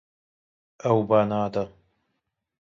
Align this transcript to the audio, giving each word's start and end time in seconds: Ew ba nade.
Ew 0.89 0.97
ba 1.07 1.19
nade. 1.29 1.63